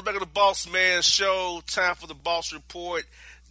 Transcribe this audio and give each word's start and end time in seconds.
Folks, 0.00 0.12
back 0.12 0.22
on 0.22 0.26
the 0.26 0.40
Bossman 0.40 1.02
Show. 1.02 1.60
Time 1.66 1.94
for 1.94 2.06
the 2.06 2.14
Boss 2.14 2.54
Report. 2.54 3.04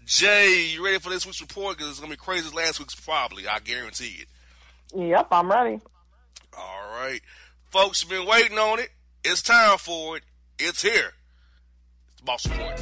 Jae, 0.07 0.73
you 0.73 0.83
ready 0.83 0.97
for 0.97 1.11
this 1.11 1.23
week's 1.23 1.41
report? 1.41 1.77
Because 1.77 1.91
it's 1.91 1.99
going 1.99 2.11
to 2.11 2.17
be 2.17 2.19
crazy 2.19 2.47
as 2.47 2.55
last 2.55 2.79
week's, 2.79 2.95
probably. 2.95 3.47
I 3.47 3.59
guarantee 3.59 4.21
it. 4.21 4.27
Yep, 4.97 5.27
I'm 5.31 5.51
ready. 5.51 5.79
All 6.57 6.89
right. 6.99 7.21
Folks 7.69 8.03
been 8.03 8.25
waiting 8.25 8.57
on 8.57 8.79
it. 8.79 8.89
It's 9.23 9.43
time 9.43 9.77
for 9.77 10.17
it. 10.17 10.23
It's 10.57 10.81
here. 10.81 11.13
It's 12.07 12.19
the 12.19 12.25
Boss 12.25 12.47
Report. 12.47 12.79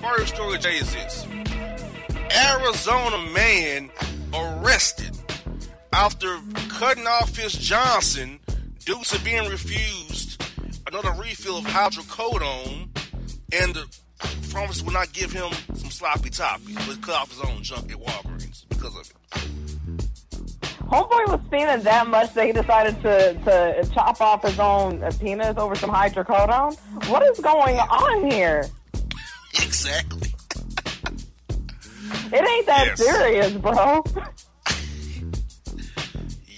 First 0.00 0.34
story, 0.36 0.58
Jae, 0.58 0.82
is 0.82 0.92
this 0.92 1.26
Arizona 2.48 3.18
man 3.32 3.90
arrested 4.32 5.18
after 5.92 6.38
cutting 6.68 7.08
off 7.08 7.34
his 7.36 7.54
Johnson 7.54 8.38
due 8.84 9.02
to 9.02 9.20
being 9.24 9.48
refused 9.48 10.11
another 10.92 11.12
refill 11.20 11.56
of 11.58 11.64
hydrocodone, 11.64 12.88
and 13.52 13.74
the 13.74 13.86
pharmacist 14.48 14.84
would 14.84 14.92
not 14.94 15.10
give 15.12 15.32
him 15.32 15.50
some 15.74 15.90
sloppy 15.90 16.28
toppy. 16.30 16.74
But 16.86 17.00
cut 17.00 17.14
off 17.14 17.30
his 17.30 17.40
own 17.40 17.62
junk 17.62 17.90
at 17.90 17.98
Walgreens 17.98 18.64
because 18.68 18.94
of 18.96 19.00
it. 19.10 19.12
Homeboy 20.82 21.28
was 21.28 21.40
feeling 21.50 21.82
that 21.84 22.06
much 22.08 22.34
that 22.34 22.44
he 22.46 22.52
decided 22.52 23.00
to, 23.00 23.32
to 23.44 23.90
chop 23.94 24.20
off 24.20 24.42
his 24.42 24.58
own 24.58 25.00
penis 25.18 25.56
over 25.56 25.74
some 25.74 25.88
hydrocodone. 25.90 26.78
What 27.08 27.22
is 27.22 27.40
going 27.40 27.78
on 27.78 28.30
here? 28.30 28.66
Exactly. 29.54 30.28
It 32.34 32.48
ain't 32.48 32.66
that 32.66 32.86
Yes. 32.86 32.98
serious, 32.98 33.52
bro. 33.52 34.04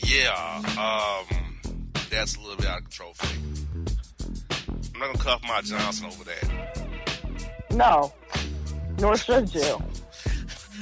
Yeah, 0.06 0.62
um, 0.78 1.60
that's 2.10 2.36
a 2.36 2.40
little 2.40 2.56
bit 2.56 2.66
out 2.66 2.78
of 2.78 2.84
control 2.84 3.14
for 3.14 3.26
me. 3.26 3.53
I'm 5.04 5.12
not 5.12 5.18
gonna 5.18 5.38
cuff 5.38 5.42
my 5.46 5.60
Johnson 5.60 6.06
over 6.06 6.24
that. 6.24 6.86
No. 7.72 8.12
Nor 8.98 9.18
should 9.18 9.54
you. 9.54 9.82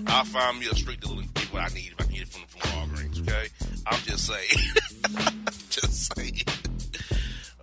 I'll 0.06 0.24
find 0.24 0.60
me 0.60 0.68
a 0.68 0.74
street 0.76 1.00
dealer 1.00 1.22
and 1.22 1.34
get 1.34 1.52
what 1.52 1.62
I 1.62 1.74
need 1.74 1.92
if 1.92 1.94
I 1.98 2.04
can 2.04 2.12
get 2.12 2.22
it 2.22 2.28
from, 2.28 2.42
from 2.46 2.70
Walgreens, 2.70 3.20
okay? 3.22 3.48
I'm 3.84 4.00
just 4.02 4.26
saying. 4.26 4.48
just 5.70 6.14
saying. 6.14 6.42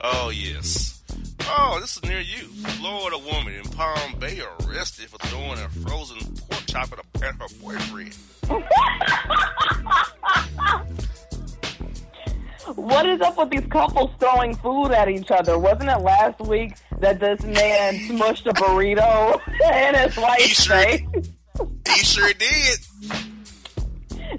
Oh, 0.02 0.32
yes. 0.36 1.02
Oh, 1.44 1.78
this 1.80 1.96
is 1.96 2.04
near 2.04 2.20
you. 2.20 2.50
Florida 2.80 3.18
woman 3.18 3.54
in 3.54 3.64
Palm 3.64 4.20
Bay 4.20 4.42
arrested 4.68 5.10
for 5.10 5.18
throwing 5.28 5.60
a 5.60 5.70
frozen 5.70 6.18
pork 6.50 6.66
chop 6.68 6.92
at, 6.92 7.00
a, 7.00 7.26
at 7.26 7.36
her 7.36 7.48
boyfriend. 7.62 8.18
What 12.80 13.06
is 13.08 13.20
up 13.22 13.38
with 13.38 13.50
these 13.50 13.66
couples 13.70 14.10
throwing 14.20 14.56
food 14.56 14.92
at 14.92 15.10
each 15.10 15.30
other? 15.32 15.58
Wasn't 15.60 15.90
it 15.90 16.00
last 16.00 16.40
week 16.42 16.76
that 17.00 17.20
this 17.20 17.42
man 17.44 17.96
smushed 17.96 18.46
a 18.46 18.54
burrito 18.54 19.40
in 19.88 19.96
his 19.96 20.18
wife's 20.18 20.66
face? 20.66 21.02
He 21.88 22.04
sure 22.04 22.32
did. 22.34 22.80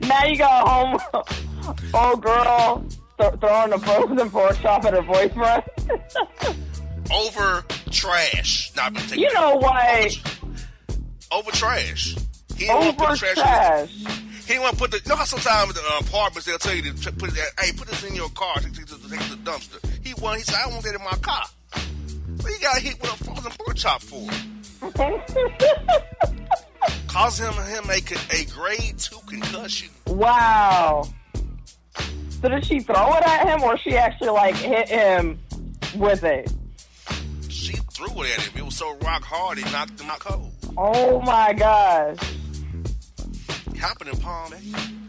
Now 0.03 0.25
you 0.25 0.39
got 0.39 0.65
a 0.65 0.69
home 0.71 0.99
Oh, 1.93 2.17
girl, 2.17 2.85
th- 3.21 3.41
throwing 3.41 3.73
a 3.75 3.79
frozen 3.79 4.31
pork 4.31 4.59
chop 4.61 4.85
at 4.87 4.95
her 4.95 5.03
boyfriend. 5.03 5.63
Over 7.13 7.65
trash. 7.91 8.73
Nah, 8.77 8.85
I'm 8.85 8.95
taking 8.95 9.21
you 9.21 9.35
know 9.35 9.57
what? 9.57 10.17
Over 11.33 11.51
trash. 11.51 12.17
He 12.57 12.67
didn't 12.67 12.77
want 12.77 12.99
to 12.99 13.05
Over 13.05 13.17
trash. 13.17 13.35
trash. 13.35 14.20
He 14.50 14.58
want 14.58 14.73
to 14.73 14.79
put 14.79 14.91
the. 14.91 14.97
You 14.99 15.11
know 15.11 15.17
how 15.17 15.25
sometimes 15.25 15.75
the 15.75 15.81
uh, 15.81 16.00
apartments 16.00 16.47
they'll 16.47 16.58
tell 16.58 16.75
you 16.75 16.82
to 16.82 17.12
put 17.12 17.31
that. 17.31 17.50
Hey, 17.61 17.73
put 17.73 17.87
this 17.87 18.02
in 18.02 18.17
your 18.17 18.31
car. 18.31 18.56
Take 18.56 18.79
it 18.79 18.88
to 18.88 18.97
the, 18.97 19.08
take 19.08 19.20
it 19.20 19.31
to 19.31 19.37
the 19.37 19.50
dumpster. 19.50 20.05
He 20.05 20.12
won. 20.14 20.38
He 20.38 20.43
said, 20.43 20.56
I 20.64 20.69
want 20.69 20.82
that 20.82 20.94
in 20.94 21.05
my 21.05 21.17
car. 21.23 21.44
What 22.41 22.52
you 22.52 22.58
got 22.58 22.79
hit 22.79 23.00
with 23.00 23.12
a 23.12 23.25
frozen 23.25 23.52
pork 23.52 23.76
chop 23.76 24.02
for? 24.02 24.29
Causing 27.06 27.47
him 27.47 27.55
him 27.64 27.85
a, 27.91 28.02
a 28.37 28.44
grade 28.47 28.99
two 28.99 29.19
concussion. 29.26 29.91
wow. 30.06 31.06
So 32.41 32.49
did 32.49 32.64
she 32.64 32.81
throw 32.81 33.14
it 33.17 33.23
at 33.23 33.47
him, 33.47 33.62
or 33.62 33.76
she 33.76 33.97
actually 33.97 34.31
like 34.31 34.56
hit 34.56 34.88
him 34.88 35.38
with 35.97 36.25
it? 36.25 36.50
She 37.49 37.75
threw 37.93 38.23
it 38.23 38.38
at 38.38 38.44
him. 38.47 38.58
It 38.58 38.64
was 38.64 38.76
so 38.76 38.97
rock 39.02 39.23
hard 39.23 39.58
it 39.58 39.70
knocked 39.70 40.00
him 40.00 40.11
out 40.11 40.20
cold. 40.20 40.50
Oh 40.79 41.20
my 41.20 41.52
gosh, 41.52 42.17
happened 43.81 44.11
in 44.11 44.17
Palm 44.19 44.50
Bay. 44.50 44.59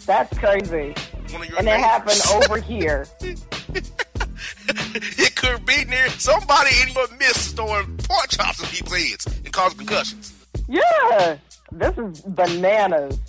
that's 0.05 0.37
crazy. 0.37 0.93
One 1.31 1.41
of 1.43 1.49
your 1.49 1.59
And 1.59 1.67
it 1.67 1.79
happened 1.79 2.19
over 2.35 2.57
here. 2.61 3.05
it 3.21 5.35
could 5.35 5.65
be 5.65 5.85
near 5.85 6.07
somebody 6.09 6.69
in 6.81 6.89
your 6.93 7.07
midst 7.17 7.55
throwing 7.55 7.97
pork 7.97 8.27
chops 8.29 8.59
in 8.61 8.67
people's 8.67 8.95
heads 8.97 9.25
and 9.27 9.51
causing 9.51 9.79
concussions. 9.79 10.33
Yeah, 10.67 11.37
this 11.71 11.97
is 11.97 12.21
bananas. 12.21 13.19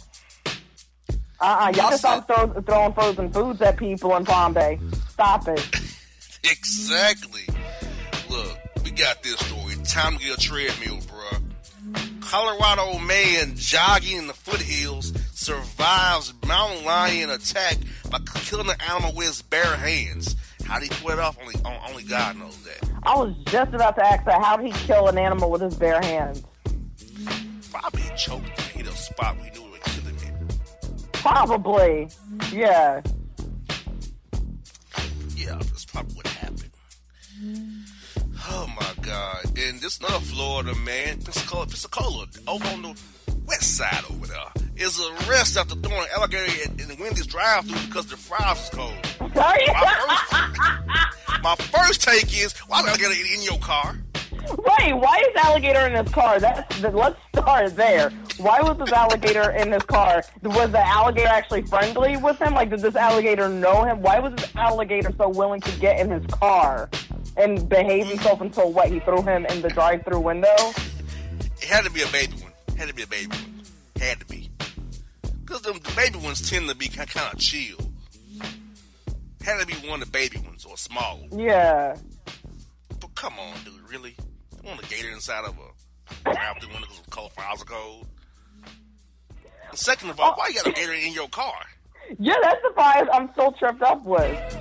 Uh-uh, 1.40 1.72
y'all 1.74 1.90
just 1.90 1.98
stop 1.98 2.26
throw, 2.28 2.46
throwing 2.62 2.92
frozen 2.92 3.32
foods 3.32 3.60
at 3.62 3.76
people 3.76 4.14
in 4.16 4.24
Palm 4.24 4.52
Bay. 4.54 4.78
Stop 5.10 5.48
it. 5.48 5.66
Exactly. 6.44 7.42
Look, 8.28 8.58
we 8.84 8.90
got 8.90 9.22
this 9.22 9.38
story. 9.38 9.76
Time 9.84 10.18
to 10.18 10.24
get 10.24 10.38
a 10.38 10.40
treadmill, 10.40 10.96
bruh. 11.02 12.20
Colorado 12.20 12.98
man 12.98 13.52
jogging 13.54 14.18
in 14.18 14.26
the 14.26 14.32
foothills 14.34 15.11
survives 15.42 16.32
mountain 16.46 16.84
lion 16.84 17.30
attack 17.30 17.76
by 18.10 18.18
killing 18.36 18.68
the 18.68 18.80
animal 18.90 19.12
with 19.14 19.26
his 19.26 19.42
bare 19.42 19.76
hands. 19.76 20.36
How 20.64 20.78
did 20.78 20.92
he 20.92 21.02
pull 21.02 21.10
it 21.10 21.18
off? 21.18 21.36
Only, 21.40 21.54
only 21.88 22.04
God 22.04 22.36
knows 22.36 22.56
that. 22.62 22.88
I 23.02 23.16
was 23.16 23.34
just 23.46 23.74
about 23.74 23.96
to 23.96 24.06
ask 24.06 24.24
that. 24.26 24.40
How 24.40 24.56
did 24.56 24.72
he 24.72 24.86
kill 24.86 25.08
an 25.08 25.18
animal 25.18 25.50
with 25.50 25.60
his 25.60 25.74
bare 25.74 26.00
hands? 26.00 26.44
Probably 27.72 28.02
choked 28.16 28.46
and 28.46 28.60
hit 28.60 28.86
a 28.86 28.92
spot 28.92 29.36
we 29.38 29.50
knew 29.50 29.66
it 29.66 29.72
would 29.72 29.82
kill 29.82 30.04
him. 30.04 30.48
Probably. 31.12 32.08
Yeah. 32.52 33.02
Yeah, 35.34 35.56
that's 35.56 35.84
probably 35.86 36.14
what 36.14 36.28
happened. 36.28 36.70
Oh 38.48 38.68
my 38.76 38.92
God! 39.02 39.44
And 39.58 39.80
this 39.80 39.98
another 39.98 40.20
Florida 40.20 40.74
man, 40.76 41.20
Pensacola, 41.22 41.66
Pensacola, 41.66 42.26
over 42.46 42.66
on 42.68 42.82
the 42.82 43.00
west 43.46 43.76
side 43.76 44.04
over 44.10 44.26
there, 44.26 44.38
is 44.76 45.00
arrested 45.28 45.60
after 45.60 45.74
throwing 45.76 46.06
alligator 46.16 46.70
in, 46.78 46.98
Wendy's 46.98 47.26
drive-through 47.26 47.86
because 47.86 48.06
the 48.06 48.16
fries 48.16 48.56
was 48.56 48.70
cold. 48.70 49.34
My 49.34 49.58
first, 50.28 51.42
my 51.42 51.56
first 51.56 52.02
take 52.02 52.32
is, 52.38 52.52
why 52.68 52.82
the 52.82 52.88
alligator 52.90 53.12
in, 53.12 53.38
in 53.38 53.42
your 53.42 53.58
car? 53.58 53.96
Wait, 54.50 54.92
why 54.94 55.22
is 55.28 55.36
alligator 55.36 55.86
in 55.86 56.04
his 56.04 56.12
car? 56.12 56.40
That's 56.40 56.80
the, 56.80 56.90
let's 56.90 57.16
start 57.34 57.76
there. 57.76 58.10
Why 58.38 58.60
was 58.60 58.76
this 58.78 58.92
alligator 58.92 59.50
in 59.52 59.72
his 59.72 59.82
car? 59.84 60.24
Was 60.42 60.70
the 60.72 60.86
alligator 60.86 61.28
actually 61.28 61.62
friendly 61.62 62.16
with 62.16 62.40
him? 62.40 62.54
Like, 62.54 62.70
did 62.70 62.80
this 62.80 62.96
alligator 62.96 63.48
know 63.48 63.84
him? 63.84 64.02
Why 64.02 64.18
was 64.18 64.34
this 64.34 64.54
alligator 64.56 65.12
so 65.16 65.28
willing 65.28 65.60
to 65.60 65.80
get 65.80 66.00
in 66.00 66.10
his 66.10 66.26
car 66.26 66.90
and 67.36 67.68
behave 67.68 68.06
mm. 68.06 68.10
himself 68.10 68.40
until 68.40 68.72
what? 68.72 68.90
He 68.90 69.00
threw 69.00 69.22
him 69.22 69.46
in 69.46 69.62
the 69.62 69.68
drive-through 69.68 70.20
window. 70.20 70.54
It 71.60 71.68
had 71.68 71.84
to 71.84 71.90
be 71.90 72.02
a 72.02 72.08
baby 72.08 72.34
one. 72.34 72.52
Had 72.76 72.88
to 72.88 72.94
be 72.94 73.02
a 73.02 73.06
baby 73.06 73.28
one. 73.28 73.62
Had 74.00 74.20
to 74.20 74.26
be. 74.26 74.51
Because 75.52 75.82
the 75.82 75.94
baby 75.94 76.18
ones 76.18 76.48
tend 76.48 76.66
to 76.70 76.74
be 76.74 76.88
kind 76.88 77.30
of 77.30 77.38
chill. 77.38 77.76
Had 79.42 79.60
to 79.60 79.66
be 79.66 79.74
one 79.86 80.00
of 80.00 80.06
the 80.06 80.10
baby 80.10 80.38
ones 80.38 80.64
or 80.64 80.78
small. 80.78 81.20
Yeah. 81.30 81.94
But 82.98 83.14
come 83.14 83.34
on, 83.38 83.58
dude, 83.62 83.74
really? 83.90 84.16
You 84.62 84.68
want 84.70 84.82
a 84.82 84.88
gator 84.88 85.10
inside 85.10 85.44
of 85.44 85.54
a 85.58 86.30
grab 86.30 86.58
through 86.58 86.72
window 86.72 86.86
because 86.88 87.02
cold 87.10 87.32
fries 87.32 87.60
are 87.60 87.66
cold? 87.66 88.06
And 89.68 89.78
second 89.78 90.08
of 90.08 90.20
all, 90.20 90.32
why 90.36 90.48
you 90.48 90.54
got 90.54 90.68
a 90.68 90.72
gator 90.72 90.94
in 90.94 91.12
your 91.12 91.28
car? 91.28 91.52
Yeah, 92.18 92.36
that's 92.42 92.62
the 92.62 92.70
fries 92.72 93.06
I'm 93.12 93.30
still 93.32 93.52
tripped 93.52 93.82
up 93.82 94.02
with. 94.06 94.58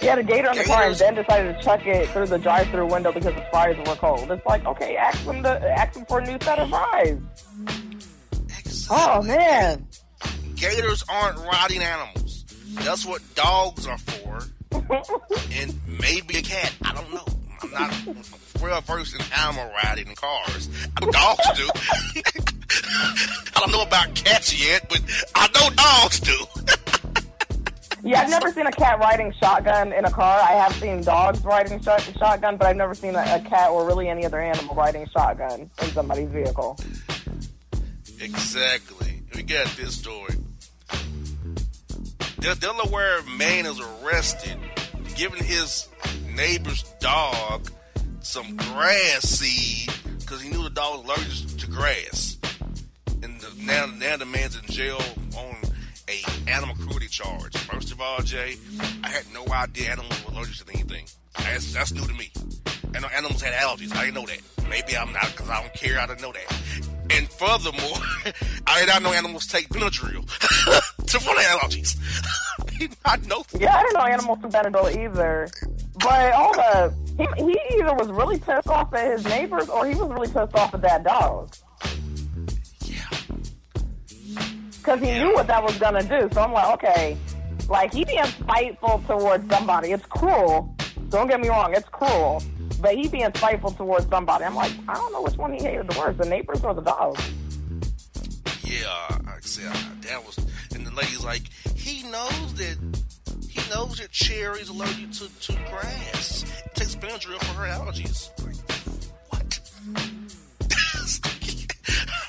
He 0.00 0.06
had 0.06 0.18
a 0.18 0.22
gator 0.22 0.48
on 0.48 0.56
the 0.56 0.64
car 0.64 0.84
and 0.84 0.96
then 0.96 1.16
decided 1.16 1.56
to 1.56 1.62
chuck 1.62 1.86
it 1.86 2.08
through 2.10 2.26
the 2.26 2.38
drive-through 2.38 2.86
window 2.90 3.12
because 3.12 3.34
the 3.34 3.46
fries 3.50 3.76
were 3.86 3.94
cold. 3.96 4.30
It's 4.30 4.46
like, 4.46 4.64
okay, 4.64 4.96
ask 4.96 5.18
him 5.20 5.42
to 5.42 5.50
ask 5.78 5.98
him 5.98 6.06
for 6.06 6.20
a 6.20 6.26
new 6.26 6.38
set 6.40 6.58
of 6.58 6.70
fries. 6.70 7.18
Oh 8.90 9.22
man. 9.22 9.86
Gators 10.54 11.04
aren't 11.08 11.38
riding 11.38 11.82
animals. 11.82 12.44
That's 12.74 13.04
what 13.04 13.22
dogs 13.34 13.86
are 13.86 13.98
for. 13.98 14.42
and 15.52 15.74
maybe 15.86 16.38
a 16.38 16.42
cat. 16.42 16.72
I 16.82 16.92
don't 16.94 17.12
know. 17.12 17.24
I'm 17.62 17.70
not 17.70 18.16
well 18.60 18.80
versed 18.82 19.14
in 19.14 19.20
animal 19.38 19.70
riding 19.82 20.08
in 20.08 20.14
cars. 20.14 20.68
Dogs 21.00 21.50
do. 21.56 21.68
I 23.56 23.60
don't 23.60 23.72
know 23.72 23.82
about 23.82 24.14
cats 24.14 24.52
yet, 24.58 24.88
but 24.88 25.00
I 25.34 25.48
know 25.54 25.70
dogs 25.74 26.20
do. 26.20 26.36
Yeah, 28.06 28.20
I've 28.20 28.28
never 28.28 28.52
seen 28.52 28.66
a 28.66 28.70
cat 28.70 28.98
riding 28.98 29.32
shotgun 29.40 29.90
in 29.94 30.04
a 30.04 30.10
car. 30.10 30.38
I 30.38 30.52
have 30.52 30.74
seen 30.74 31.00
dogs 31.00 31.42
riding 31.42 31.80
shot- 31.80 32.02
shotgun, 32.18 32.58
but 32.58 32.66
I've 32.66 32.76
never 32.76 32.94
seen 32.94 33.14
a, 33.14 33.20
a 33.20 33.40
cat 33.48 33.70
or 33.70 33.86
really 33.86 34.10
any 34.10 34.26
other 34.26 34.38
animal 34.38 34.74
riding 34.74 35.08
shotgun 35.08 35.70
in 35.80 35.88
somebody's 35.88 36.28
vehicle. 36.28 36.78
Exactly. 38.24 39.20
We 39.34 39.42
got 39.42 39.66
this 39.76 39.98
story. 39.98 40.34
The 42.38 42.56
Delaware 42.58 43.22
man 43.36 43.66
is 43.66 43.78
arrested 43.80 44.56
giving 45.14 45.44
his 45.44 45.88
neighbor's 46.34 46.84
dog 47.00 47.70
some 48.20 48.56
grass 48.56 49.24
seed 49.24 49.92
because 50.20 50.40
he 50.40 50.48
knew 50.48 50.62
the 50.62 50.70
dog 50.70 51.04
was 51.06 51.18
allergic 51.18 51.58
to 51.58 51.66
grass. 51.66 52.38
And 53.22 53.38
the, 53.40 53.62
now, 53.62 53.86
now 53.86 54.16
the 54.16 54.24
man's 54.24 54.56
in 54.56 54.64
jail 54.72 55.00
on 55.36 55.56
a 56.08 56.50
animal 56.50 56.76
cruelty 56.76 57.08
charge. 57.08 57.54
First 57.58 57.92
of 57.92 58.00
all, 58.00 58.20
Jae, 58.20 58.58
I 59.04 59.08
had 59.08 59.24
no 59.34 59.46
idea 59.52 59.92
animals 59.92 60.24
were 60.24 60.32
allergic 60.32 60.66
to 60.66 60.72
anything. 60.72 61.04
That's, 61.38 61.74
that's 61.74 61.92
new 61.92 62.06
to 62.06 62.14
me. 62.14 62.32
And 62.94 63.04
animals 63.04 63.42
had 63.42 63.52
allergies. 63.52 63.94
I 63.94 64.06
didn't 64.06 64.14
know 64.14 64.26
that. 64.26 64.40
Maybe 64.70 64.96
I'm 64.96 65.12
not 65.12 65.26
because 65.26 65.50
I 65.50 65.60
don't 65.60 65.74
care. 65.74 66.00
I 66.00 66.06
didn't 66.06 66.22
know 66.22 66.32
that. 66.32 66.93
And 67.10 67.28
furthermore, 67.28 67.98
I 68.66 68.80
did 68.80 68.88
not 68.88 69.02
know 69.02 69.12
animals 69.12 69.46
take 69.46 69.68
Benadryl 69.68 70.26
to 71.06 71.20
for 71.20 71.34
their 71.34 71.48
allergies. 71.48 71.96
I 73.04 73.16
know. 73.28 73.44
Yeah, 73.58 73.76
I 73.76 73.82
didn't 73.82 73.94
know 73.94 74.04
animals 74.04 74.38
do 74.40 74.48
Benadryl 74.48 74.96
either. 74.96 75.48
But 75.98 76.32
hold 76.34 76.56
up, 76.56 76.92
he, 77.16 77.26
he 77.44 77.76
either 77.76 77.94
was 77.94 78.08
really 78.08 78.38
pissed 78.38 78.68
off 78.68 78.92
at 78.94 79.12
his 79.12 79.24
neighbors 79.24 79.68
or 79.68 79.86
he 79.86 79.94
was 79.94 80.08
really 80.10 80.26
pissed 80.26 80.54
off 80.54 80.74
at 80.74 80.82
that 80.82 81.04
dog. 81.04 81.54
Yeah. 82.80 83.08
Because 84.78 85.00
he 85.00 85.18
knew 85.18 85.34
what 85.34 85.46
that 85.46 85.62
was 85.62 85.78
gonna 85.78 86.02
do. 86.02 86.28
So 86.32 86.42
I'm 86.42 86.52
like, 86.52 86.74
okay, 86.74 87.16
like 87.68 87.92
he 87.92 88.04
being 88.04 88.24
spiteful 88.24 89.02
towards 89.06 89.48
somebody. 89.48 89.92
It's 89.92 90.04
cruel. 90.06 90.74
Don't 91.10 91.28
get 91.28 91.40
me 91.40 91.48
wrong, 91.48 91.72
it's 91.74 91.88
cruel. 91.90 92.42
But 92.80 92.96
he 92.96 93.08
being 93.08 93.30
spiteful 93.34 93.70
towards 93.72 94.06
somebody. 94.08 94.44
I'm 94.44 94.54
like, 94.54 94.72
I 94.88 94.94
don't 94.94 95.12
know 95.12 95.22
which 95.22 95.36
one 95.36 95.52
he 95.52 95.62
hated 95.62 95.88
the 95.88 95.98
worst, 95.98 96.18
the 96.18 96.26
neighbors 96.26 96.62
or 96.62 96.74
the 96.74 96.82
dog. 96.82 97.18
Yeah, 98.64 99.18
I 99.26 99.38
said, 99.40 99.72
that 100.02 100.24
was, 100.24 100.38
and 100.74 100.86
the 100.86 100.90
lady's 100.94 101.24
like, 101.24 101.42
he 101.74 102.02
knows 102.10 102.54
that, 102.54 102.76
he 103.48 103.60
knows 103.70 103.98
that 103.98 104.10
cherries 104.10 104.68
allergic 104.68 105.12
to, 105.12 105.28
to 105.40 105.52
grass. 105.70 106.44
It 106.64 106.74
takes 106.74 106.94
Benadryl 106.96 107.38
for 107.38 107.54
her 107.60 107.68
allergies. 107.68 108.30
Like, 108.44 108.56
what? 109.30 109.60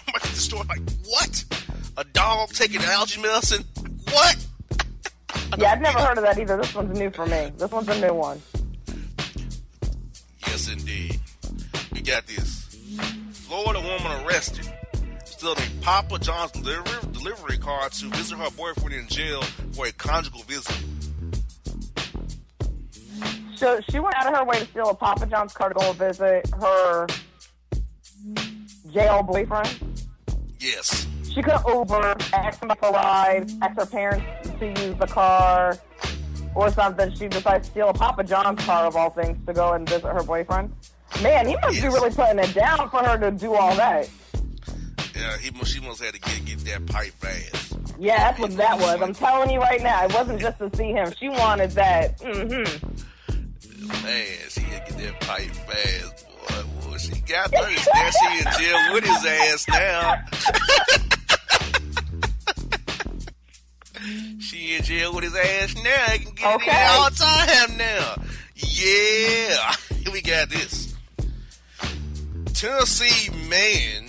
I'm 0.08 0.16
at 0.16 0.22
the 0.22 0.40
store 0.40 0.64
like, 0.66 0.82
what? 1.06 1.46
A 1.98 2.04
dog 2.04 2.50
taking 2.50 2.82
allergy 2.82 3.22
medicine? 3.22 3.64
What? 4.12 4.46
Yeah, 5.58 5.72
I've 5.72 5.82
never 5.82 6.00
heard 6.00 6.18
of 6.18 6.24
that 6.26 6.38
either. 6.38 6.58
This 6.58 6.76
one's 6.76 6.98
new 6.98 7.10
for 7.10 7.26
me. 7.26 7.52
This 7.58 7.72
one's 7.72 7.88
a 7.88 8.02
new 8.02 8.14
one. 8.14 8.42
Yes, 10.56 10.70
indeed. 10.70 11.20
We 11.92 12.00
got 12.00 12.28
this. 12.28 12.78
Florida 13.34 13.82
woman 13.82 14.26
arrested. 14.26 14.66
Stealing 15.26 15.58
a 15.58 15.84
Papa 15.84 16.18
John's 16.18 16.52
delivery, 16.52 17.12
delivery 17.12 17.58
card 17.58 17.92
to 17.92 18.06
visit 18.12 18.38
her 18.38 18.50
boyfriend 18.52 18.94
in 18.94 19.06
jail 19.10 19.42
for 19.74 19.88
a 19.88 19.92
conjugal 19.92 20.44
visit. 20.44 20.74
So 23.56 23.82
she 23.90 24.00
went 24.00 24.16
out 24.16 24.28
of 24.28 24.38
her 24.38 24.46
way 24.46 24.60
to 24.60 24.66
steal 24.68 24.92
a 24.92 24.96
Papa 24.96 25.26
John's 25.26 25.52
card 25.52 25.74
to 25.74 25.80
go 25.82 25.92
visit 25.92 26.50
her 26.54 27.08
jail 28.94 29.24
boyfriend. 29.24 30.06
Yes. 30.62 31.06
She 31.34 31.42
could 31.42 31.60
Uber, 31.68 32.16
ask 32.32 32.64
him 32.64 32.72
for 32.80 32.88
a 32.88 32.92
ride, 32.94 33.52
ask 33.62 33.78
her 33.78 33.86
parents 33.86 34.26
to 34.58 34.68
use 34.68 34.98
the 35.00 35.08
car, 35.08 35.78
or 36.56 36.72
something. 36.72 37.14
She 37.14 37.28
decides 37.28 37.68
to 37.68 37.72
steal 37.72 37.90
a 37.90 37.94
Papa 37.94 38.24
John's 38.24 38.64
car 38.66 38.86
of 38.86 38.96
all 38.96 39.10
things 39.10 39.38
to 39.46 39.54
go 39.54 39.74
and 39.74 39.88
visit 39.88 40.08
her 40.08 40.24
boyfriend. 40.24 40.74
Man, 41.22 41.48
he 41.48 41.56
must 41.62 41.82
be 41.82 41.88
really 41.88 42.10
putting 42.10 42.40
it 42.40 42.54
down 42.54 42.90
for 42.90 43.04
her 43.04 43.18
to 43.18 43.32
do 43.32 43.54
all 43.54 43.76
that. 43.76 44.10
Yeah, 45.16 45.38
he 45.38 45.52
must, 45.52 45.74
she 45.74 45.80
must 45.80 46.04
have 46.04 46.14
to 46.14 46.20
get 46.20 46.46
get 46.46 46.60
that 46.66 46.86
pipe 46.88 47.14
fast. 47.14 47.78
Yeah, 47.98 48.18
that's 48.18 48.40
what 48.40 48.58
that 48.58 48.80
was. 48.80 49.02
I'm 49.02 49.14
telling 49.14 49.50
you 49.50 49.60
right 49.60 49.82
now, 49.82 50.04
it 50.04 50.14
wasn't 50.14 50.42
just 50.42 50.58
to 50.60 50.70
see 50.76 50.92
him. 50.92 51.14
She 51.18 51.30
wanted 51.30 51.72
that. 51.72 52.20
Mm-hmm. 52.20 54.04
Man, 54.04 54.26
she 54.50 54.62
had 54.62 54.86
to 54.88 54.94
get 54.94 55.04
that 55.04 55.20
pipe 55.22 55.52
fast, 55.52 56.28
boy. 56.28 56.90
boy 56.90 56.98
she 56.98 57.22
got 57.22 57.52
thirst. 57.52 57.88
Now 57.94 58.10
she 58.10 58.40
in 58.40 58.46
jail 58.60 58.94
with 58.94 59.06
his 59.06 59.26
ass 59.26 59.68
now. 59.70 60.16
she 64.40 64.76
in 64.76 64.84
jail 64.84 65.14
with 65.14 65.24
his 65.24 65.36
ass 65.36 65.76
now. 65.84 66.06
He 66.12 66.20
can 66.20 66.34
get 66.36 66.46
it 66.52 66.56
Okay. 66.56 66.72
there 66.72 66.90
all 66.92 67.10
time 67.10 67.78
now. 67.78 68.16
Yeah. 68.56 69.74
Here 70.04 70.12
we 70.14 70.22
got 70.22 70.50
this. 70.50 70.94
Tennessee 72.54 73.30
man 73.50 74.06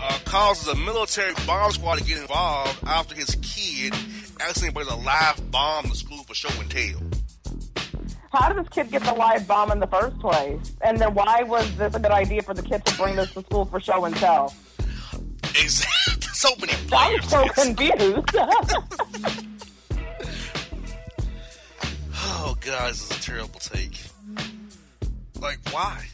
uh, 0.00 0.18
causes 0.24 0.68
a 0.68 0.74
military 0.74 1.32
bomb 1.46 1.70
squad 1.72 1.98
to 1.98 2.04
get 2.04 2.18
involved 2.18 2.78
after 2.86 3.14
his 3.14 3.36
kid 3.42 3.94
accidentally 4.40 4.72
brings 4.72 4.90
a 4.90 4.96
live 4.96 5.50
bomb 5.50 5.84
to 5.84 5.94
school 5.94 6.22
for 6.24 6.34
show 6.34 6.48
and 6.60 6.70
tell. 6.70 7.00
How 8.32 8.48
did 8.52 8.58
this 8.62 8.68
kid 8.68 8.90
get 8.90 9.02
the 9.04 9.14
live 9.14 9.46
bomb 9.46 9.70
in 9.72 9.80
the 9.80 9.86
first 9.86 10.18
place? 10.20 10.60
And 10.82 10.98
then 10.98 11.14
why 11.14 11.42
was 11.44 11.74
this 11.76 11.94
a 11.94 11.98
good 11.98 12.10
idea 12.12 12.42
for 12.42 12.52
the 12.52 12.62
kid 12.62 12.84
to 12.84 12.96
bring 12.96 13.16
this 13.16 13.32
to 13.34 13.40
school 13.40 13.64
for 13.64 13.80
show 13.80 14.04
and 14.04 14.14
tell? 14.16 14.54
Exactly. 15.42 15.94
So 16.38 16.50
many 16.60 16.72
I'm 16.92 17.20
so 17.22 17.44
confused. 17.48 18.36
oh 22.14 22.56
god, 22.60 22.90
this 22.90 23.02
is 23.02 23.10
a 23.10 23.20
terrible 23.20 23.58
take. 23.58 24.00
Like 25.40 25.58
why? 25.72 26.04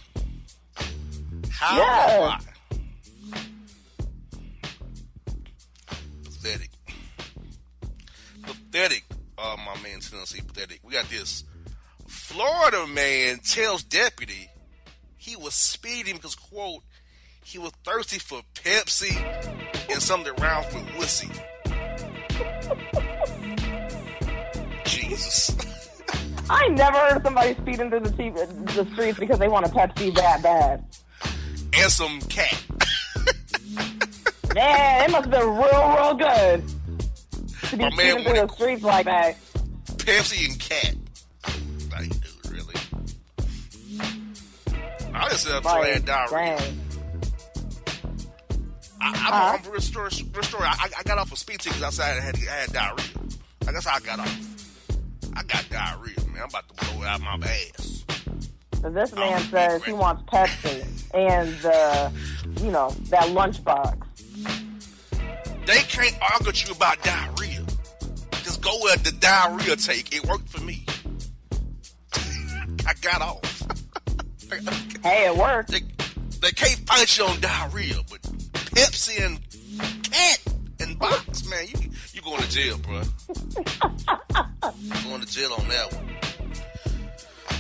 How 1.50 1.76
Yeah. 1.76 2.19
why? 2.21 2.40
Pathetic. 6.25 6.71
Pathetic. 8.45 9.04
Uh, 9.37 9.57
my 9.59 9.75
man 9.83 10.00
Tennessee 10.00 10.40
pathetic. 10.40 10.81
We 10.83 10.95
got 10.95 11.11
this. 11.11 11.45
Florida 12.07 12.87
man 12.87 13.40
tells 13.40 13.83
deputy 13.83 14.49
he 15.19 15.37
was 15.37 15.52
speeding 15.52 16.16
because 16.16 16.35
quote 16.35 16.83
he 17.45 17.59
was 17.59 17.73
thirsty 17.85 18.19
for 18.19 18.40
Pepsi 18.54 19.12
and 19.94 20.02
something 20.02 20.34
rhymes 20.40 20.66
with 20.74 20.84
wussy. 20.96 21.30
Jesus. 24.84 25.56
I 26.50 26.68
never 26.68 26.98
heard 26.98 27.22
somebody 27.22 27.54
speeding 27.54 27.90
through 27.90 28.00
the, 28.00 28.10
TV, 28.10 28.74
the 28.74 28.84
streets 28.92 29.18
because 29.20 29.38
they 29.38 29.48
want 29.48 29.66
a 29.66 29.68
Pepsi 29.68 30.12
that 30.16 30.42
bad. 30.42 30.84
and 31.72 31.90
some 31.92 32.20
cat. 32.22 32.60
Man, 34.54 35.04
it 35.04 35.10
must 35.12 35.28
have 35.28 35.30
been 35.30 35.48
real, 35.48 35.94
real 35.94 36.14
good 36.14 36.64
to 37.70 37.76
be 37.76 37.90
speeding 37.92 38.24
through 38.24 38.46
the 38.46 38.48
streets 38.48 38.82
like 38.82 39.06
that. 39.06 39.36
Pepsi 39.96 40.50
and 40.50 40.58
cat. 40.58 40.96
Like, 41.92 42.10
dude, 42.20 42.50
really? 42.50 42.74
I 45.14 45.28
just 45.28 45.46
ended 45.46 45.64
up 45.64 45.80
playing 45.80 46.02
diarrhea. 46.02 46.58
dang. 46.58 46.84
I? 49.04 49.61
I'm 49.62 49.70
real 49.70 49.80
story. 49.80 50.11
Real 50.32 50.42
story. 50.42 50.64
I, 50.64 50.88
I 50.99 51.02
got 51.02 51.18
off 51.18 51.32
of 51.32 51.38
speed 51.38 51.61
tickets 51.61 51.82
outside. 51.82 52.16
I 52.16 52.20
had, 52.20 52.37
I 52.37 52.52
had 52.52 52.73
diarrhea. 52.73 53.04
Like, 53.64 53.75
that's 53.75 53.87
how 53.87 53.96
I 53.96 54.00
got 54.00 54.20
off. 54.20 54.40
I 55.37 55.42
got 55.42 55.68
diarrhea, 55.70 56.16
man. 56.32 56.42
I'm 56.42 56.49
about 56.49 56.68
to 56.68 56.84
blow 56.84 57.02
it 57.02 57.06
out 57.08 57.20
my 57.20 57.34
ass. 57.46 58.04
So 58.80 58.90
this 58.90 59.14
man 59.14 59.40
says 59.44 59.82
he 59.84 59.92
wants 59.92 60.23
Pepsi 60.25 60.84
and 61.14 61.49
the, 61.61 62.12
you 62.62 62.70
know, 62.70 62.90
that 63.08 63.25
lunchbox. 63.25 63.96
They 65.66 65.78
can't 65.78 66.16
argue 66.20 66.46
with 66.49 66.68
you 66.68 66.75
about 66.75 67.02
diarrhea. 67.02 67.64
Just 68.42 68.61
go 68.62 68.76
with 68.82 69.02
the 69.02 69.12
diarrhea 69.12 69.76
take. 69.76 70.14
It 70.14 70.26
worked 70.26 70.49
for 70.50 70.62
me. 70.62 70.84
I 72.87 72.92
got 73.00 73.23
off. 73.23 73.62
Hey, 75.02 75.26
it 75.26 75.37
worked. 75.37 75.70
they, 75.70 75.80
they 76.40 76.50
can't 76.52 76.78
fight 76.88 77.18
you 77.18 77.25
on 77.25 77.40
diarrhea, 77.40 77.96
but 78.08 78.20
Pepsi 78.75 79.25
and 79.25 79.40
cat 80.02 80.40
and 80.81 80.99
box, 80.99 81.49
man, 81.49 81.66
you 81.69 81.90
you 82.12 82.21
going 82.23 82.40
to 82.40 82.50
jail, 82.50 82.78
bro. 82.78 83.02
going 85.04 85.21
to 85.21 85.26
jail 85.26 85.52
on 85.59 85.69
that 85.69 85.95
one. 85.95 86.11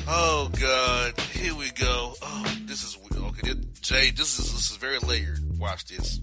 Oh 0.06 0.50
God, 0.60 1.18
here 1.32 1.54
we 1.54 1.70
go. 1.70 2.14
Oh, 2.20 2.56
this 2.66 2.82
is 2.82 2.98
okay. 3.16 3.52
Jae, 3.80 4.16
this 4.16 4.38
is 4.38 4.52
this 4.52 4.70
is 4.70 4.76
very 4.76 4.98
layered. 4.98 5.38
Watch 5.58 5.86
this. 5.86 6.20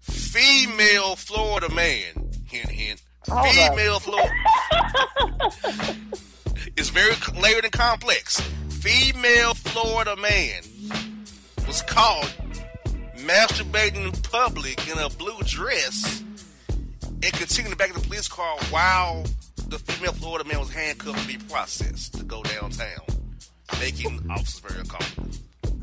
Female 0.00 1.16
Florida 1.16 1.72
man. 1.74 2.30
Hint, 2.46 2.70
hint. 2.70 3.02
Hold 3.28 3.46
up. 3.46 3.72
Female 3.72 4.00
Florida. 4.00 4.32
it's 6.76 6.90
very 6.90 7.14
layered 7.40 7.64
and 7.64 7.72
complex. 7.72 8.40
Female 8.68 9.54
Florida 9.54 10.16
man 10.16 10.62
was 11.66 11.82
caught 11.82 12.34
masturbating 13.18 14.06
in 14.06 14.12
public 14.22 14.88
in 14.88 14.98
a 14.98 15.08
blue 15.10 15.38
dress 15.44 16.22
and 16.68 17.32
continued 17.32 17.76
back 17.78 17.88
in 17.88 17.94
the 17.94 18.00
police 18.00 18.28
car 18.28 18.56
while 18.70 19.24
the 19.68 19.78
female 19.78 20.12
Florida 20.12 20.48
man 20.48 20.60
was 20.60 20.72
handcuffed 20.72 21.18
to 21.20 21.26
be 21.26 21.38
processed 21.48 22.14
to 22.18 22.24
go 22.24 22.42
downtown, 22.42 23.04
making 23.80 24.24
officers 24.30 24.60
very 24.60 24.80
uncomfortable. 24.80 25.28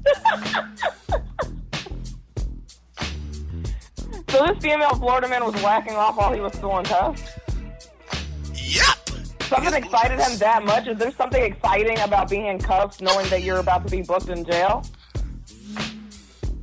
So 4.36 4.46
this 4.48 4.58
female 4.58 4.90
Florida 4.96 5.30
man 5.30 5.46
was 5.46 5.56
whacking 5.64 5.96
off 5.96 6.18
while 6.18 6.34
he 6.34 6.42
was 6.42 6.54
still 6.54 6.78
in 6.80 6.84
cuffs? 6.84 7.24
Yep. 8.54 9.10
Something 9.44 9.74
His 9.74 9.86
excited 9.86 10.20
him 10.20 10.38
that 10.40 10.66
much? 10.66 10.88
Is 10.88 10.98
there 10.98 11.12
something 11.12 11.42
exciting 11.42 11.98
about 12.00 12.30
being 12.30 12.48
in 12.48 12.60
cuffs 12.60 13.00
knowing 13.00 13.30
that 13.30 13.44
you're 13.44 13.60
about 13.60 13.86
to 13.86 13.92
be 13.92 14.02
booked 14.02 14.28
in 14.28 14.44
jail? 14.44 14.84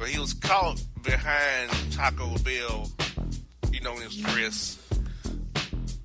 But 0.03 0.11
he 0.11 0.19
was 0.19 0.35
caught 0.35 0.83
behind 1.05 1.71
Taco 1.93 2.37
Bell, 2.39 2.91
you 3.73 3.81
know, 3.83 3.95
in 3.95 4.03
his 4.03 4.17
dress, 4.17 4.77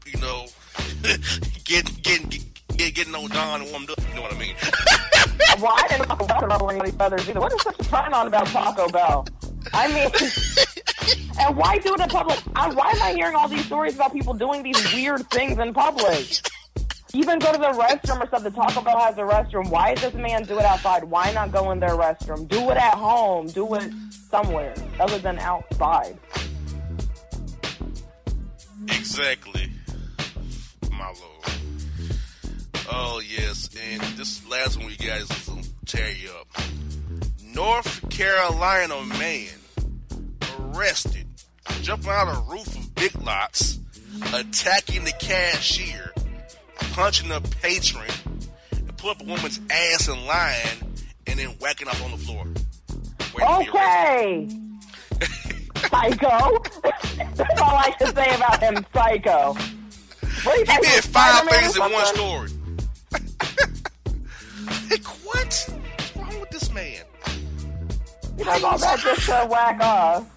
you 0.05 0.19
know, 0.21 0.45
getting 1.63 1.95
getting 2.03 2.29
get, 2.77 2.93
getting 2.93 3.15
on 3.15 3.27
Don 3.31 3.65
warmed 3.71 3.89
up. 3.89 3.97
You 4.07 4.13
know 4.13 4.21
what 4.21 4.35
I 4.35 4.37
mean? 4.37 4.55
Well, 5.59 5.73
I 5.75 5.87
didn't 5.87 6.05
talk 6.05 6.21
about 6.21 6.47
ruffling 6.47 6.79
any 6.79 6.91
feathers 6.91 7.27
either. 7.27 7.39
What 7.39 7.51
is 7.51 7.61
such 7.63 7.79
a 7.79 7.83
turn 7.85 8.13
on 8.13 8.27
about 8.27 8.45
Taco 8.47 8.87
Bell? 8.89 9.27
I 9.73 9.87
mean, 9.87 10.09
and 11.39 11.57
why 11.57 11.79
do 11.79 11.95
it 11.95 11.99
in 11.99 12.09
public? 12.09 12.39
I, 12.55 12.71
why 12.71 12.91
am 12.91 13.01
I 13.01 13.13
hearing 13.13 13.35
all 13.35 13.47
these 13.47 13.65
stories 13.65 13.95
about 13.95 14.13
people 14.13 14.35
doing 14.35 14.61
these 14.61 14.93
weird 14.93 15.27
things 15.31 15.57
in 15.57 15.73
public? 15.73 16.27
Even 17.17 17.39
go 17.39 17.51
to 17.51 17.57
the 17.57 17.69
restroom 17.69 18.24
or 18.24 18.29
something. 18.29 18.53
Taco 18.53 18.81
Bell 18.81 19.00
has 19.00 19.17
a 19.17 19.21
restroom. 19.21 19.71
Why 19.71 19.95
does 19.95 20.13
this 20.13 20.21
man 20.21 20.43
do 20.43 20.59
it 20.59 20.65
outside? 20.65 21.03
Why 21.03 21.31
not 21.31 21.51
go 21.51 21.71
in 21.71 21.79
their 21.79 21.97
restroom? 21.97 22.47
Do 22.47 22.69
it 22.69 22.77
at 22.77 22.93
home. 22.93 23.47
Do 23.47 23.74
it 23.74 23.91
somewhere 24.29 24.75
other 25.00 25.17
than 25.17 25.39
outside. 25.39 26.15
exactly, 28.83 29.67
my 30.91 31.07
lord. 31.07 31.57
Oh 32.91 33.19
yes, 33.27 33.67
and 33.91 34.01
this 34.15 34.47
last 34.47 34.77
one 34.77 34.86
we 34.86 34.95
guys 34.95 35.24
is 35.24 35.50
gonna 35.50 35.63
tear 35.88 36.12
you 36.12 36.29
up. 36.29 36.47
North 37.43 38.07
Carolina 38.12 39.01
man 39.17 39.50
arrested 40.59 41.25
jumping 41.81 42.09
out 42.09 42.27
of 42.27 42.38
a 42.47 42.51
roof 42.51 42.67
of 42.67 42.93
Big 42.93 43.15
Lots, 43.24 43.79
attacking 44.33 45.03
the 45.03 45.13
cashier, 45.13 46.06
punching 46.97 47.31
a 47.31 47.39
patron, 47.39 48.09
and 48.71 48.97
pull 48.97 49.11
up 49.11 49.21
a 49.21 49.23
woman's 49.23 49.61
ass 49.69 50.07
in 50.07 50.25
line, 50.25 50.95
and 51.27 51.37
then 51.37 51.49
whacking 51.59 51.87
off 51.87 52.03
on 52.03 52.09
the 52.09 52.17
floor. 52.17 52.43
Waiting 53.35 53.65
to 53.65 53.71
be 53.71 53.77
arrested. 53.77 54.51
Okay. 55.13 55.37
Psycho. 55.89 56.57
That's 57.35 57.61
all 57.61 57.77
I 57.77 57.93
can 57.99 58.15
say 58.15 58.35
about 58.35 58.59
him, 58.59 58.85
psycho. 58.91 59.53
What 60.43 60.57
you 60.57 60.65
He 60.65 60.77
did 60.81 61.03
five 61.03 61.43
Spider-Man 61.43 61.61
things 61.61 61.77
in 61.77 61.83
one 61.83 62.05
story. 62.07 62.49
like 64.89 65.05
what? 65.23 65.69
What's 65.69 66.15
wrong 66.17 66.39
with 66.39 66.49
this 66.49 66.73
man? 66.73 67.03
He 68.37 68.43
does 68.43 68.63
all 68.63 68.77
that 68.79 68.99
just 68.99 69.25
to 69.27 69.47
whack 69.47 69.79
off. 69.81 70.25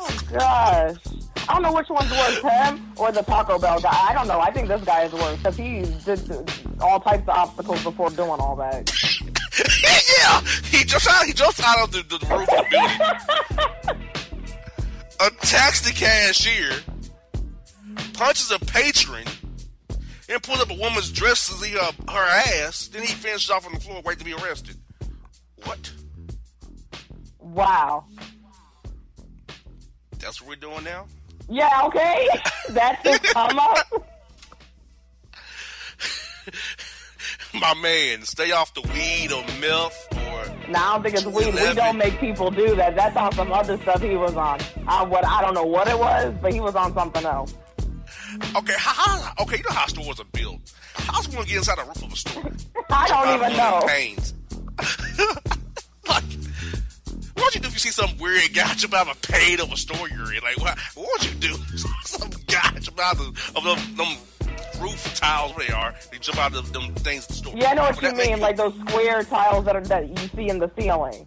Oh 0.00 0.18
gosh. 0.30 1.07
I 1.48 1.54
don't 1.54 1.62
know 1.62 1.72
which 1.72 1.88
one's 1.88 2.10
worse, 2.10 2.42
him 2.42 2.92
or 2.96 3.10
the 3.10 3.22
Taco 3.22 3.58
Bell 3.58 3.80
guy. 3.80 3.90
I 3.90 4.12
don't 4.12 4.28
know. 4.28 4.38
I 4.38 4.50
think 4.50 4.68
this 4.68 4.82
guy 4.84 5.04
is 5.04 5.12
worse 5.12 5.38
because 5.38 5.56
he 5.56 5.80
did 6.04 6.52
all 6.80 7.00
types 7.00 7.22
of 7.22 7.30
obstacles 7.30 7.82
before 7.82 8.10
doing 8.10 8.38
all 8.38 8.54
that. 8.56 8.92
yeah, 10.18 10.40
he 10.64 10.84
jumps 10.84 11.08
out. 11.08 11.22
Uh, 11.22 11.24
he 11.24 11.32
jumps 11.32 11.60
out 11.64 11.78
of 11.84 11.92
the, 11.92 12.02
the 12.02 12.26
roof 12.26 12.48
of 12.48 12.48
the 12.48 12.66
building. 13.88 14.04
attacks 15.20 15.80
the 15.80 15.92
cashier, 15.92 16.70
punches 18.12 18.50
a 18.50 18.58
patron, 18.58 19.24
and 20.28 20.42
pulls 20.42 20.60
up 20.60 20.70
a 20.70 20.74
woman's 20.74 21.10
dress 21.10 21.48
to 21.48 21.54
see 21.54 21.72
her, 21.72 21.92
her 22.12 22.64
ass. 22.66 22.88
Then 22.88 23.02
he 23.02 23.08
finishes 23.08 23.48
off 23.48 23.66
on 23.66 23.72
the 23.72 23.80
floor, 23.80 24.02
waiting 24.04 24.18
to 24.18 24.24
be 24.24 24.34
arrested. 24.34 24.76
What? 25.64 25.90
Wow. 27.38 28.04
That's 30.18 30.42
what 30.42 30.50
we're 30.50 30.56
doing 30.56 30.84
now? 30.84 31.06
Yeah, 31.48 31.82
okay. 31.84 32.28
That's 32.70 33.08
his 33.08 33.18
come 33.32 33.58
up. 33.58 33.86
My 37.54 37.74
man, 37.74 38.22
stay 38.22 38.52
off 38.52 38.74
the 38.74 38.82
weed 38.82 39.32
or 39.32 39.42
meth 39.60 40.08
or. 40.12 40.70
Now 40.70 40.90
I 40.90 40.92
don't 40.94 41.02
think 41.02 41.14
it's 41.16 41.24
weed. 41.24 41.54
We 41.54 41.74
don't 41.74 41.96
make 41.96 42.20
people 42.20 42.50
do 42.50 42.74
that. 42.76 42.94
That's 42.94 43.16
on 43.16 43.32
some 43.32 43.52
other 43.52 43.78
stuff 43.78 44.02
he 44.02 44.16
was 44.16 44.36
on. 44.36 44.60
I, 44.86 45.02
what 45.04 45.24
I 45.24 45.40
don't 45.40 45.54
know 45.54 45.64
what 45.64 45.88
it 45.88 45.98
was, 45.98 46.34
but 46.42 46.52
he 46.52 46.60
was 46.60 46.74
on 46.74 46.92
something 46.94 47.24
else. 47.24 47.54
Okay, 48.56 48.74
how, 48.76 48.92
how, 48.92 49.42
okay, 49.42 49.56
you 49.56 49.62
know 49.62 49.74
how 49.74 49.86
stores 49.86 50.20
are 50.20 50.26
built. 50.32 50.60
How's 50.94 51.28
one 51.28 51.46
get 51.46 51.56
inside 51.56 51.78
the 51.78 51.84
roof 51.84 52.02
of 52.02 52.12
a 52.12 52.16
store? 52.16 52.52
I 52.90 53.08
don't 53.08 53.34
even 53.34 53.56
know. 53.56 53.82
Pains. 53.86 54.34
What 57.38 57.46
would 57.46 57.54
you 57.54 57.60
do 57.60 57.68
if 57.68 57.74
you 57.74 57.78
see 57.78 57.90
some 57.90 58.16
weird 58.18 58.52
guy 58.52 58.74
jump 58.74 58.94
out 58.94 59.08
of 59.08 59.16
a 59.16 59.32
paint 59.32 59.60
of 59.60 59.72
a 59.72 59.76
store 59.76 60.08
you're 60.08 60.34
in? 60.34 60.42
Like, 60.42 60.58
what, 60.58 60.78
what 60.94 61.08
would 61.12 61.24
you 61.24 61.34
do? 61.38 61.54
some 62.04 62.30
guy 62.46 62.78
jump 62.80 63.00
out 63.00 63.18
of, 63.18 63.56
of 63.56 63.64
them, 63.64 63.96
them 63.96 64.16
roof 64.80 65.14
tiles, 65.14 65.56
where 65.56 65.66
they 65.66 65.72
are, 65.72 65.94
they 66.10 66.18
jump 66.18 66.38
out 66.38 66.54
of 66.54 66.72
them 66.72 66.94
things 66.96 67.26
in 67.26 67.28
the 67.28 67.34
store. 67.34 67.54
Yeah, 67.56 67.70
I 67.70 67.74
know 67.74 67.82
what 67.82 68.02
you 68.02 68.14
mean, 68.14 68.40
like 68.40 68.56
those 68.56 68.74
square 68.86 69.22
tiles 69.22 69.64
that 69.64 69.76
are 69.76 69.80
that 69.82 70.08
you 70.08 70.28
see 70.28 70.48
in 70.48 70.58
the 70.58 70.70
ceiling. 70.78 71.26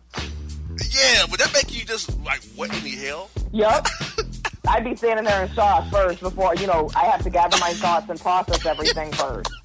Yeah, 0.89 1.25
would 1.30 1.39
that 1.39 1.51
make 1.53 1.74
you 1.74 1.86
just, 1.86 2.20
like, 2.24 2.41
what 2.56 2.74
in 2.75 2.84
the 2.84 2.91
hell? 2.91 3.30
Yup. 3.51 3.88
I'd 4.68 4.84
be 4.84 4.96
standing 4.96 5.25
there 5.25 5.44
in 5.44 5.51
shock 5.53 5.89
first 5.91 6.22
before, 6.22 6.56
you 6.56 6.68
know, 6.68 6.89
I 6.96 7.06
have 7.06 7.24
to 7.24 7.30
gather 7.30 7.58
my 7.60 7.74
thoughts 7.74 8.10
and 8.10 8.20
process 8.20 8.65
everything 8.65 9.12
first. 9.13 9.50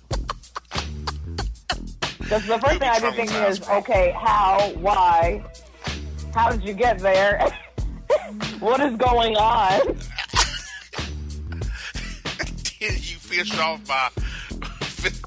Because 2.19 2.45
the 2.47 2.59
first 2.59 2.81
thing 2.81 2.89
I'd 2.89 3.03
be 3.03 3.11
thinking 3.13 3.37
is, 3.37 3.63
okay, 3.69 4.11
how, 4.19 4.73
why, 4.79 5.45
how 6.37 6.51
did 6.51 6.63
you 6.63 6.75
get 6.75 6.99
there? 6.99 7.51
what 8.61 8.79
is 8.81 8.95
going 8.97 9.37
on? 9.37 9.87
Did 12.79 13.11
you 13.11 13.17
finish 13.17 13.53
it 13.53 13.59
off 13.59 13.87
by 13.87 14.11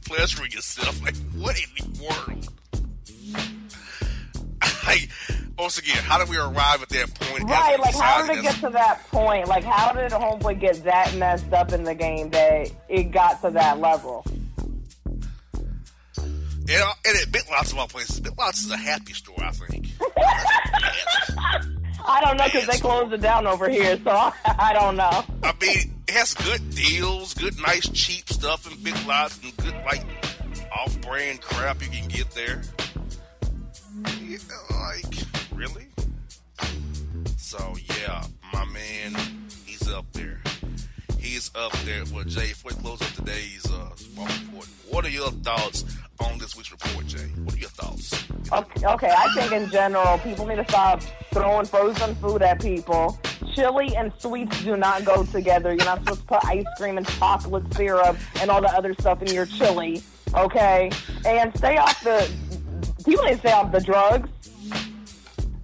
pleasuring 0.06 0.52
yourself. 0.52 1.02
Like, 1.04 1.16
what 1.36 1.58
in 1.58 1.70
the 1.78 2.04
world? 2.04 2.48
like, 4.86 5.10
once 5.58 5.78
again, 5.78 5.98
how 5.98 6.20
did 6.20 6.30
we 6.30 6.38
arrive 6.38 6.82
at 6.82 6.90
that 6.90 7.14
point? 7.16 7.44
Right, 7.44 7.80
like 7.80 7.96
how 7.96 8.26
did 8.26 8.38
it 8.38 8.42
get 8.44 8.56
to 8.56 8.70
that 8.70 9.04
point? 9.10 9.48
Like 9.48 9.64
how 9.64 9.92
did 9.94 10.12
Homeboy 10.12 10.60
get 10.60 10.84
that 10.84 11.16
messed 11.16 11.52
up 11.54 11.72
in 11.74 11.84
the 11.84 11.96
game 11.96 12.30
that 12.32 12.72
it 12.88 13.12
got 13.12 13.42
to 13.42 13.52
that 13.52 13.80
level? 13.80 14.26
And, 16.18 16.84
and 17.06 17.18
at 17.18 17.32
Big 17.32 17.44
Lots 17.50 17.72
of 17.72 17.80
all 17.80 17.88
places, 17.88 18.20
Big 18.20 18.38
Lots 18.38 18.64
is 18.64 18.72
a 18.72 18.78
happy 18.78 19.14
store, 19.14 19.44
I 19.44 19.52
think. 19.52 19.88
I 22.30 22.34
don't 22.34 22.38
know 22.38 22.46
because 22.46 22.68
they 22.68 22.78
closed 22.78 23.12
it 23.12 23.22
down 23.22 23.48
over 23.48 23.68
here, 23.68 24.00
so 24.04 24.12
I, 24.46 24.72
don't 24.74 24.98
know. 24.98 25.24
I 25.42 25.52
mean, 25.60 25.96
it 26.08 26.14
has 26.14 26.36
good 26.36 26.62
deals, 26.76 27.34
good, 27.34 27.60
nice, 27.60 27.90
cheap 27.90 28.30
stuff 28.30 28.72
and 28.72 28.84
Big 28.84 28.94
Lots, 29.08 29.42
and 29.42 29.58
good, 29.58 29.74
like, 29.84 30.06
off-brand 30.72 31.42
crap 31.42 31.82
you 31.82 31.90
can 31.90 32.08
get 32.08 32.30
there. 32.30 32.62
You 34.22 34.38
like, 34.70 35.16
really? 35.56 35.88
So, 37.38 37.76
yeah, 38.00 38.24
my 38.54 38.66
man, 38.66 39.16
he's 39.66 39.90
up 39.90 40.06
there. 40.14 40.40
He's 41.18 41.50
up 41.56 41.72
there. 41.80 42.04
Well, 42.14 42.26
Jae, 42.26 42.50
before 42.50 42.74
we 42.76 42.84
close 42.84 43.02
up 43.02 43.12
today's 43.16 43.66
uh, 43.72 43.90
report, 44.16 44.68
what 44.88 45.04
are 45.04 45.10
your 45.10 45.32
thoughts 45.32 45.84
on 46.20 46.38
this 46.38 46.56
week's 46.56 46.72
report, 46.72 47.06
Jae? 47.06 47.44
What 47.44 47.56
are 47.56 47.58
your 47.58 47.70
thoughts? 47.70 48.14
Okay, 48.52 49.14
I 49.16 49.30
think 49.36 49.52
in 49.52 49.70
general, 49.70 50.18
people 50.20 50.48
need 50.48 50.56
to 50.56 50.66
stop 50.68 51.04
throwing 51.32 51.66
frozen 51.66 52.16
food 52.16 52.42
at 52.42 52.60
people. 52.60 53.20
Chili 53.54 53.96
and 53.96 54.12
sweets 54.18 54.64
do 54.64 54.76
not 54.76 55.06
go 55.06 55.24
together. 55.24 55.70
You're 55.70 55.86
not 55.86 56.00
supposed 56.00 56.22
to 56.22 56.26
put 56.26 56.46
ice 56.46 56.66
cream 56.78 56.98
and 56.98 57.08
chocolate 57.08 57.72
syrup 57.76 58.18
and 58.42 58.50
all 58.50 58.62
the 58.62 58.70
other 58.70 58.94
stuff 58.96 59.22
in 59.22 59.34
your 59.34 59.46
chili, 59.46 60.02
okay? 60.34 60.90
And 61.26 61.56
stay 61.58 61.78
off 61.78 62.04
the. 62.04 62.30
People 63.06 63.26
need 63.26 63.34
to 63.34 63.40
stay 63.40 63.52
off 63.52 63.72
the 63.72 63.82
drugs, 63.82 64.30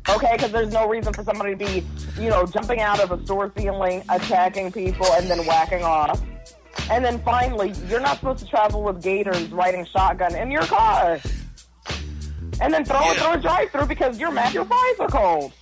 okay? 0.09 0.33
Because 0.33 0.51
there's 0.51 0.71
no 0.71 0.87
reason 0.87 1.11
for 1.11 1.23
somebody 1.23 1.55
to 1.55 1.57
be, 1.57 1.85
you 2.21 2.29
know, 2.29 2.45
jumping 2.45 2.81
out 2.81 2.99
of 2.99 3.11
a 3.11 3.23
store 3.25 3.51
ceiling, 3.57 4.03
attacking 4.09 4.71
people, 4.71 5.07
and 5.13 5.27
then 5.27 5.45
whacking 5.45 5.83
off. 5.83 6.21
And 6.91 7.03
then 7.03 7.19
finally, 7.23 7.73
you're 7.87 7.99
not 7.99 8.19
supposed 8.19 8.43
to 8.43 8.49
travel 8.49 8.83
with 8.83 9.01
gators 9.01 9.49
riding 9.51 9.85
shotgun 9.85 10.35
in 10.35 10.51
your 10.51 10.65
car. 10.65 11.19
And 12.61 12.73
then 12.73 12.85
throw 12.85 13.11
it 13.11 13.17
through 13.17 13.33
a 13.33 13.37
drive 13.37 13.71
through 13.71 13.85
because 13.87 14.19
you're 14.19 14.31
mad 14.31 14.53
your 14.53 14.65
fries 14.65 14.99
are 14.99 15.09
cold. 15.09 15.53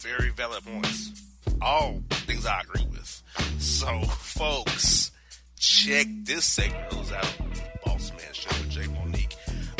Very 0.00 0.30
valid 0.30 0.64
points. 0.64 1.22
All 1.60 2.02
things 2.10 2.46
I 2.46 2.60
agree 2.60 2.86
with. 2.90 3.22
So, 3.58 4.00
folks, 4.02 5.10
check 5.58 6.06
this 6.24 6.44
segment 6.44 6.92
of 6.92 7.12
out. 7.12 7.24
Bossman 7.86 8.32
Show 8.34 8.48
with 8.50 8.70
Jae 8.70 8.92
Monique 8.94 9.36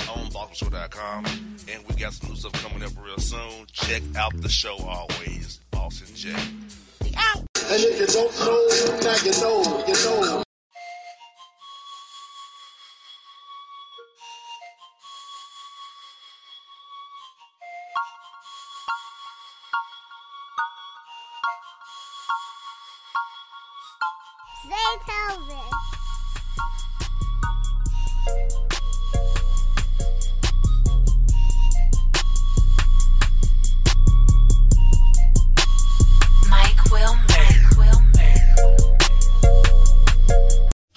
on 0.09 0.27
BossmanShow.com. 0.31 1.25
And 1.73 1.85
we 1.88 1.95
got 1.95 2.12
some 2.12 2.31
new 2.31 2.37
stuff 2.37 2.53
coming 2.65 2.83
up 2.83 2.93
real 3.03 3.19
soon. 3.19 3.67
Check 3.73 4.03
out 4.17 4.33
the 4.41 4.49
show 4.49 4.77
always. 4.77 5.61
Boss 5.71 6.01
and 6.01 6.15
Jay. 6.17 6.31
And 7.73 7.81
if 7.81 8.01
you 8.01 8.07
don't 8.07 8.33
know, 8.38 8.59
now 9.01 9.17
you 9.25 9.33
know, 9.41 9.85
you 9.87 9.95
know. 10.05 10.32